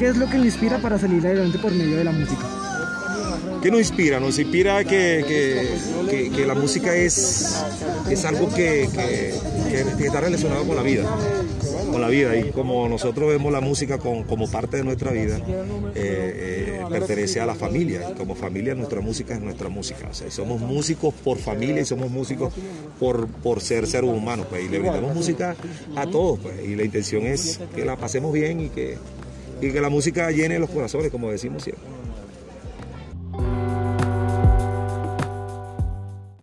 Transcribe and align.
¿qué 0.00 0.08
es 0.08 0.16
lo 0.16 0.30
que 0.30 0.38
le 0.38 0.46
inspira 0.46 0.78
para 0.78 0.98
salir 0.98 1.24
adelante 1.26 1.58
por 1.58 1.72
medio 1.72 1.98
de 1.98 2.04
la 2.04 2.10
música? 2.10 2.48
¿Qué 3.62 3.70
nos 3.70 3.80
inspira? 3.80 4.18
Nos 4.18 4.38
inspira 4.38 4.82
que, 4.82 5.76
la 6.46 6.54
música 6.54 6.96
es, 6.96 7.62
es 8.08 8.24
algo 8.24 8.48
que, 8.48 8.84
está 10.00 10.22
relacionado 10.22 10.64
con 10.64 10.74
la 10.74 10.82
vida, 10.82 11.04
con 11.92 12.00
la 12.00 12.08
vida 12.08 12.34
y 12.34 12.50
como 12.50 12.88
nosotros 12.88 13.28
vemos 13.28 13.52
la 13.52 13.60
música 13.60 13.98
como 13.98 14.50
parte 14.50 14.78
de 14.78 14.84
nuestra 14.84 15.12
vida, 15.12 15.36
eh, 15.94 16.78
eh, 16.80 16.82
pertenece 16.88 17.38
a 17.40 17.44
la 17.44 17.54
familia 17.54 18.14
como 18.16 18.34
familia 18.34 18.74
nuestra 18.74 19.02
música 19.02 19.34
es 19.34 19.40
nuestra 19.42 19.68
música. 19.68 20.08
O 20.10 20.14
sea, 20.14 20.30
somos 20.30 20.62
músicos 20.62 21.12
por 21.12 21.36
familia 21.36 21.82
y 21.82 21.84
somos 21.84 22.10
músicos 22.10 22.54
por, 22.98 23.26
por 23.28 23.60
ser 23.60 23.86
seres 23.86 24.08
humanos 24.08 24.46
pues, 24.48 24.64
y 24.64 24.68
le 24.70 24.78
brindamos 24.78 25.14
música 25.14 25.54
a 25.94 26.06
todos 26.06 26.38
pues, 26.38 26.54
y 26.66 26.74
la 26.74 26.84
intención 26.84 27.26
es 27.26 27.60
que 27.76 27.84
la 27.84 27.96
pasemos 27.96 28.32
bien 28.32 28.62
y 28.62 28.70
que, 28.70 28.96
y 29.60 29.72
que 29.72 29.80
la 29.80 29.90
música 29.90 30.30
llene 30.30 30.58
los 30.58 30.70
corazones 30.70 31.10
como 31.10 31.30
decimos 31.30 31.64
siempre. 31.64 31.84